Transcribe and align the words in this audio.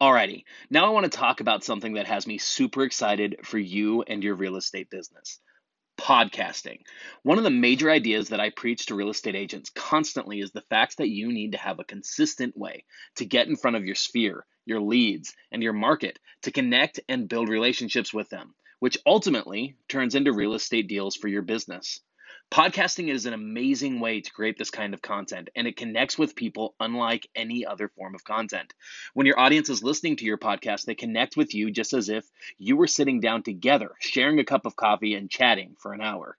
Alrighty, 0.00 0.44
now 0.70 0.86
I 0.86 0.90
want 0.90 1.10
to 1.10 1.18
talk 1.18 1.40
about 1.40 1.64
something 1.64 1.94
that 1.94 2.06
has 2.06 2.24
me 2.24 2.38
super 2.38 2.84
excited 2.84 3.40
for 3.42 3.58
you 3.58 4.02
and 4.02 4.22
your 4.22 4.36
real 4.36 4.54
estate 4.54 4.90
business 4.90 5.40
podcasting. 5.98 6.82
One 7.24 7.38
of 7.38 7.42
the 7.42 7.50
major 7.50 7.90
ideas 7.90 8.28
that 8.28 8.38
I 8.38 8.50
preach 8.50 8.86
to 8.86 8.94
real 8.94 9.10
estate 9.10 9.34
agents 9.34 9.70
constantly 9.70 10.38
is 10.38 10.52
the 10.52 10.60
fact 10.60 10.98
that 10.98 11.08
you 11.08 11.32
need 11.32 11.50
to 11.52 11.58
have 11.58 11.80
a 11.80 11.84
consistent 11.84 12.56
way 12.56 12.84
to 13.16 13.24
get 13.24 13.48
in 13.48 13.56
front 13.56 13.76
of 13.76 13.84
your 13.84 13.96
sphere, 13.96 14.46
your 14.64 14.80
leads, 14.80 15.34
and 15.50 15.64
your 15.64 15.72
market 15.72 16.20
to 16.42 16.52
connect 16.52 17.00
and 17.08 17.28
build 17.28 17.48
relationships 17.48 18.14
with 18.14 18.28
them, 18.28 18.54
which 18.78 18.98
ultimately 19.04 19.74
turns 19.88 20.14
into 20.14 20.32
real 20.32 20.54
estate 20.54 20.86
deals 20.86 21.16
for 21.16 21.26
your 21.26 21.42
business. 21.42 21.98
Podcasting 22.50 23.10
is 23.10 23.26
an 23.26 23.34
amazing 23.34 24.00
way 24.00 24.22
to 24.22 24.32
create 24.32 24.56
this 24.56 24.70
kind 24.70 24.94
of 24.94 25.02
content, 25.02 25.50
and 25.54 25.68
it 25.68 25.76
connects 25.76 26.16
with 26.16 26.34
people 26.34 26.74
unlike 26.80 27.28
any 27.34 27.66
other 27.66 27.88
form 27.88 28.14
of 28.14 28.24
content. 28.24 28.72
When 29.12 29.26
your 29.26 29.38
audience 29.38 29.68
is 29.68 29.82
listening 29.82 30.16
to 30.16 30.24
your 30.24 30.38
podcast, 30.38 30.86
they 30.86 30.94
connect 30.94 31.36
with 31.36 31.54
you 31.54 31.70
just 31.70 31.92
as 31.92 32.08
if 32.08 32.24
you 32.56 32.78
were 32.78 32.86
sitting 32.86 33.20
down 33.20 33.42
together, 33.42 33.94
sharing 34.00 34.38
a 34.38 34.44
cup 34.44 34.64
of 34.64 34.76
coffee 34.76 35.14
and 35.14 35.30
chatting 35.30 35.76
for 35.78 35.92
an 35.92 36.00
hour. 36.00 36.38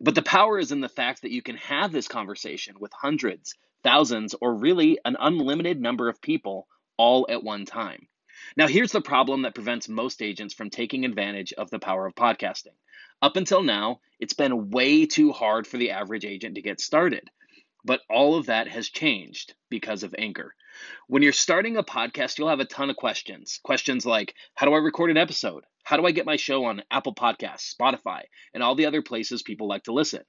But 0.00 0.14
the 0.14 0.22
power 0.22 0.60
is 0.60 0.70
in 0.70 0.80
the 0.80 0.88
fact 0.88 1.22
that 1.22 1.32
you 1.32 1.42
can 1.42 1.56
have 1.56 1.90
this 1.90 2.06
conversation 2.06 2.76
with 2.78 2.92
hundreds, 2.92 3.56
thousands, 3.82 4.36
or 4.40 4.54
really 4.54 5.00
an 5.04 5.16
unlimited 5.18 5.80
number 5.80 6.08
of 6.08 6.22
people 6.22 6.68
all 6.96 7.26
at 7.28 7.42
one 7.42 7.64
time. 7.64 8.06
Now, 8.56 8.68
here's 8.68 8.92
the 8.92 9.00
problem 9.00 9.42
that 9.42 9.54
prevents 9.54 9.88
most 9.88 10.22
agents 10.22 10.54
from 10.54 10.70
taking 10.70 11.04
advantage 11.04 11.52
of 11.52 11.70
the 11.70 11.78
power 11.78 12.06
of 12.06 12.14
podcasting. 12.14 12.74
Up 13.22 13.36
until 13.36 13.62
now, 13.62 14.00
it's 14.18 14.34
been 14.34 14.70
way 14.70 15.06
too 15.06 15.32
hard 15.32 15.66
for 15.66 15.76
the 15.76 15.92
average 15.92 16.24
agent 16.24 16.56
to 16.56 16.62
get 16.62 16.80
started. 16.80 17.30
But 17.84 18.00
all 18.08 18.36
of 18.36 18.46
that 18.46 18.68
has 18.68 18.88
changed 18.88 19.54
because 19.68 20.02
of 20.02 20.14
Anchor. 20.18 20.54
When 21.06 21.22
you're 21.22 21.32
starting 21.32 21.76
a 21.76 21.82
podcast, 21.82 22.38
you'll 22.38 22.48
have 22.48 22.60
a 22.60 22.64
ton 22.64 22.90
of 22.90 22.96
questions. 22.96 23.60
Questions 23.62 24.06
like 24.06 24.34
How 24.54 24.66
do 24.66 24.74
I 24.74 24.78
record 24.78 25.10
an 25.10 25.16
episode? 25.16 25.64
How 25.84 25.96
do 25.96 26.06
I 26.06 26.12
get 26.12 26.26
my 26.26 26.36
show 26.36 26.64
on 26.64 26.82
Apple 26.90 27.14
Podcasts, 27.14 27.74
Spotify, 27.74 28.22
and 28.54 28.62
all 28.62 28.74
the 28.74 28.86
other 28.86 29.02
places 29.02 29.42
people 29.42 29.68
like 29.68 29.84
to 29.84 29.92
listen? 29.92 30.22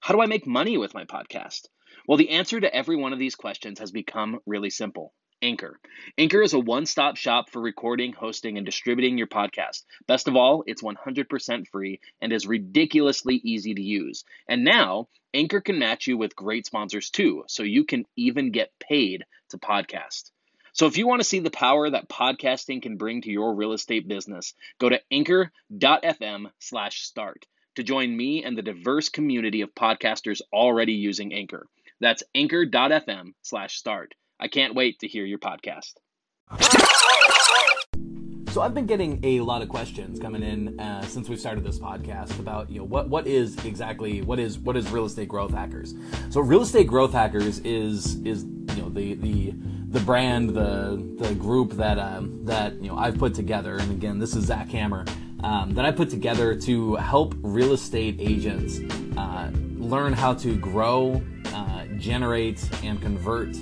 How 0.00 0.14
do 0.14 0.20
I 0.20 0.26
make 0.26 0.46
money 0.46 0.78
with 0.78 0.94
my 0.94 1.04
podcast? 1.04 1.68
Well, 2.06 2.18
the 2.18 2.30
answer 2.30 2.60
to 2.60 2.74
every 2.74 2.96
one 2.96 3.12
of 3.12 3.18
these 3.18 3.34
questions 3.34 3.80
has 3.80 3.90
become 3.90 4.40
really 4.46 4.70
simple 4.70 5.12
Anchor. 5.42 5.80
Anchor 6.18 6.42
is 6.42 6.52
a 6.52 6.58
one 6.58 6.84
stop 6.84 7.16
shop 7.16 7.48
for 7.48 7.62
recording, 7.62 8.12
hosting, 8.12 8.58
and 8.58 8.66
distributing 8.66 9.16
your 9.16 9.26
podcast. 9.26 9.84
Best 10.06 10.28
of 10.28 10.36
all, 10.36 10.64
it's 10.66 10.82
100% 10.82 11.68
free 11.68 12.00
and 12.20 12.32
is 12.32 12.46
ridiculously 12.46 13.36
easy 13.36 13.74
to 13.74 13.82
use. 13.82 14.24
And 14.48 14.64
now, 14.64 15.08
Anchor 15.32 15.60
can 15.60 15.78
match 15.78 16.06
you 16.06 16.18
with 16.18 16.36
great 16.36 16.66
sponsors 16.66 17.10
too, 17.10 17.44
so 17.48 17.62
you 17.62 17.84
can 17.84 18.04
even 18.16 18.50
get 18.50 18.78
paid 18.78 19.24
to 19.48 19.58
podcast. 19.58 20.30
So 20.72 20.86
if 20.86 20.98
you 20.98 21.06
want 21.06 21.20
to 21.20 21.28
see 21.28 21.40
the 21.40 21.50
power 21.50 21.88
that 21.88 22.08
podcasting 22.08 22.82
can 22.82 22.96
bring 22.96 23.22
to 23.22 23.30
your 23.30 23.54
real 23.54 23.72
estate 23.72 24.06
business, 24.06 24.54
go 24.78 24.88
to 24.88 25.00
anchor.fm 25.10 26.50
slash 26.58 27.02
start 27.02 27.46
to 27.76 27.82
join 27.82 28.16
me 28.16 28.44
and 28.44 28.56
the 28.56 28.62
diverse 28.62 29.08
community 29.08 29.62
of 29.62 29.74
podcasters 29.74 30.40
already 30.52 30.92
using 30.92 31.32
Anchor. 31.32 31.66
That's 32.00 32.22
anchor.fm 32.34 33.32
slash 33.42 33.76
start. 33.76 34.14
I 34.40 34.48
can't 34.48 34.74
wait 34.74 35.00
to 35.00 35.08
hear 35.08 35.24
your 35.24 35.38
podcast. 35.38 35.94
So 38.50 38.62
I've 38.62 38.74
been 38.74 38.86
getting 38.86 39.20
a 39.22 39.40
lot 39.40 39.62
of 39.62 39.68
questions 39.68 40.18
coming 40.18 40.42
in 40.42 40.80
uh, 40.80 41.02
since 41.02 41.28
we 41.28 41.36
started 41.36 41.62
this 41.62 41.78
podcast 41.78 42.36
about 42.40 42.68
you 42.68 42.80
know 42.80 42.84
what 42.84 43.08
what 43.08 43.28
is 43.28 43.64
exactly 43.64 44.22
what 44.22 44.40
is 44.40 44.58
what 44.58 44.76
is 44.76 44.90
real 44.90 45.04
estate 45.04 45.28
growth 45.28 45.52
hackers. 45.52 45.94
So 46.30 46.40
real 46.40 46.62
estate 46.62 46.88
growth 46.88 47.12
hackers 47.12 47.60
is 47.60 48.16
is 48.24 48.44
you 48.44 48.82
know 48.82 48.88
the 48.88 49.14
the 49.14 49.52
the 49.90 50.00
brand 50.00 50.50
the 50.50 51.16
the 51.18 51.32
group 51.36 51.72
that 51.72 51.98
um, 51.98 52.44
that 52.44 52.74
you 52.82 52.88
know 52.88 52.96
I've 52.96 53.18
put 53.18 53.34
together 53.34 53.76
and 53.76 53.92
again 53.92 54.18
this 54.18 54.34
is 54.34 54.46
Zach 54.46 54.68
Hammer 54.70 55.04
um, 55.42 55.74
that 55.74 55.84
I 55.84 55.90
put 55.92 56.10
together 56.10 56.54
to 56.54 56.96
help 56.96 57.34
real 57.42 57.72
estate 57.72 58.16
agents 58.18 58.80
uh, 59.16 59.50
learn 59.76 60.12
how 60.12 60.34
to 60.34 60.56
grow, 60.56 61.22
generate, 61.98 62.68
and 62.82 63.00
convert 63.00 63.54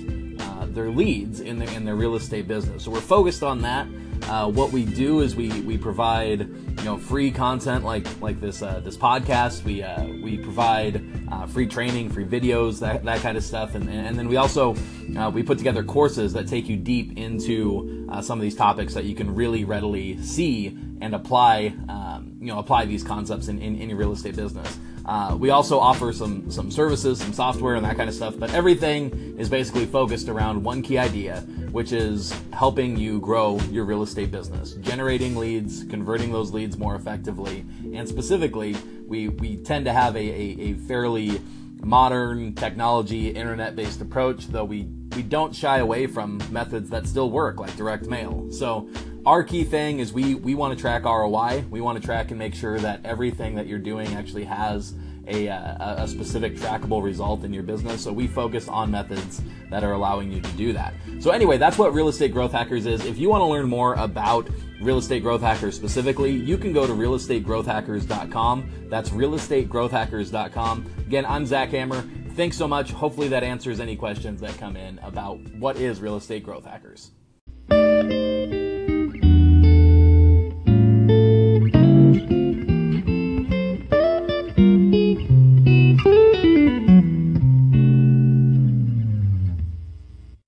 their 0.73 0.89
leads 0.89 1.39
in 1.39 1.59
their 1.59 1.69
in 1.71 1.85
their 1.85 1.95
real 1.95 2.15
estate 2.15 2.47
business. 2.47 2.83
So 2.83 2.91
we're 2.91 3.01
focused 3.01 3.43
on 3.43 3.61
that. 3.61 3.87
Uh, 4.23 4.49
what 4.49 4.71
we 4.71 4.85
do 4.85 5.21
is 5.21 5.35
we 5.35 5.61
we 5.61 5.77
provide 5.77 6.41
you 6.41 6.83
know 6.83 6.97
free 6.97 7.31
content 7.31 7.83
like 7.83 8.05
like 8.21 8.39
this 8.39 8.61
uh, 8.61 8.79
this 8.81 8.97
podcast. 8.97 9.63
We 9.63 9.81
uh, 9.81 10.05
we 10.05 10.37
provide 10.37 11.03
uh, 11.31 11.47
free 11.47 11.67
training, 11.67 12.09
free 12.09 12.25
videos, 12.25 12.79
that 12.79 13.03
that 13.05 13.21
kind 13.21 13.37
of 13.37 13.43
stuff, 13.43 13.75
and 13.75 13.89
and 13.89 14.17
then 14.17 14.27
we 14.27 14.37
also 14.37 14.75
uh, 15.17 15.31
we 15.33 15.43
put 15.43 15.57
together 15.57 15.83
courses 15.83 16.33
that 16.33 16.47
take 16.47 16.69
you 16.69 16.77
deep 16.77 17.17
into 17.17 18.07
uh, 18.11 18.21
some 18.21 18.37
of 18.37 18.43
these 18.43 18.55
topics 18.55 18.93
that 18.93 19.05
you 19.05 19.15
can 19.15 19.33
really 19.33 19.63
readily 19.63 20.21
see 20.21 20.77
and 21.01 21.15
apply 21.15 21.73
um, 21.87 22.35
you 22.39 22.47
know 22.47 22.59
apply 22.59 22.85
these 22.85 23.03
concepts 23.03 23.47
in, 23.47 23.59
in, 23.59 23.75
in 23.77 23.89
your 23.89 23.97
real 23.97 24.11
estate 24.11 24.35
business. 24.35 24.77
Uh, 25.09 25.35
we 25.35 25.49
also 25.49 25.79
offer 25.79 26.13
some 26.13 26.51
some 26.51 26.69
services, 26.69 27.17
some 27.19 27.33
software, 27.33 27.73
and 27.73 27.83
that 27.83 27.97
kind 27.97 28.07
of 28.07 28.13
stuff. 28.13 28.35
But 28.37 28.53
everything 28.53 29.35
is 29.39 29.49
basically 29.49 29.87
focused 29.87 30.29
around 30.29 30.63
one 30.63 30.83
key 30.83 30.99
idea, 30.99 31.41
which 31.71 31.91
is 31.91 32.31
helping 32.53 32.95
you 32.95 33.19
grow 33.19 33.59
your 33.71 33.85
real 33.85 34.03
estate 34.03 34.29
business, 34.29 34.73
generating 34.73 35.35
leads, 35.35 35.83
converting 35.85 36.31
those 36.31 36.51
leads 36.51 36.77
more 36.77 36.93
effectively, 36.93 37.65
and 37.91 38.07
specifically, 38.07 38.75
we 39.07 39.29
we 39.29 39.57
tend 39.57 39.85
to 39.85 39.93
have 39.93 40.15
a, 40.15 40.19
a, 40.19 40.61
a 40.61 40.73
fairly 40.75 41.41
modern 41.81 42.53
technology, 42.53 43.29
internet-based 43.29 44.01
approach, 44.01 44.45
though 44.49 44.65
we 44.65 44.89
we 45.15 45.23
don't 45.23 45.55
shy 45.55 45.79
away 45.79 46.05
from 46.05 46.39
methods 46.51 46.87
that 46.91 47.07
still 47.07 47.31
work, 47.31 47.59
like 47.59 47.75
direct 47.75 48.05
mail. 48.05 48.47
So 48.51 48.87
our 49.25 49.43
key 49.43 49.63
thing 49.63 49.99
is 49.99 50.13
we 50.13 50.35
we 50.35 50.55
want 50.55 50.75
to 50.75 50.81
track 50.81 51.03
ROI. 51.03 51.65
We 51.69 51.81
want 51.81 51.99
to 51.99 52.05
track 52.05 52.29
and 52.29 52.39
make 52.39 52.55
sure 52.55 52.79
that 52.79 53.01
everything 53.05 53.55
that 53.55 53.67
you're 53.67 53.79
doing 53.79 54.13
actually 54.15 54.45
has 54.45 54.93
a, 55.27 55.47
uh, 55.47 56.03
a, 56.03 56.07
specific 56.07 56.55
trackable 56.55 57.03
result 57.03 57.43
in 57.43 57.53
your 57.53 57.63
business. 57.63 58.03
So 58.03 58.11
we 58.11 58.27
focus 58.27 58.67
on 58.67 58.89
methods 58.89 59.41
that 59.69 59.83
are 59.83 59.93
allowing 59.93 60.31
you 60.31 60.41
to 60.41 60.51
do 60.53 60.73
that. 60.73 60.93
So 61.19 61.29
anyway, 61.29 61.57
that's 61.57 61.77
what 61.77 61.93
Real 61.93 62.07
Estate 62.07 62.33
Growth 62.33 62.51
Hackers 62.51 62.87
is. 62.87 63.05
If 63.05 63.19
you 63.19 63.29
want 63.29 63.41
to 63.41 63.45
learn 63.45 63.67
more 63.67 63.93
about 63.95 64.49
Real 64.81 64.97
Estate 64.97 65.21
Growth 65.21 65.41
Hackers 65.41 65.75
specifically, 65.75 66.31
you 66.31 66.57
can 66.57 66.73
go 66.73 66.87
to 66.87 66.93
realestategrowthhackers.com. 66.93 68.87
That's 68.89 69.11
realestategrowthhackers.com. 69.11 70.85
Again, 71.05 71.25
I'm 71.25 71.45
Zach 71.45 71.69
Hammer. 71.69 72.03
Thanks 72.35 72.57
so 72.57 72.67
much. 72.67 72.91
Hopefully 72.91 73.27
that 73.27 73.43
answers 73.43 73.79
any 73.79 73.95
questions 73.95 74.41
that 74.41 74.57
come 74.57 74.75
in 74.75 74.97
about 74.99 75.39
what 75.59 75.77
is 75.77 76.01
Real 76.01 76.15
Estate 76.15 76.43
Growth 76.43 76.65
Hackers. 76.65 77.11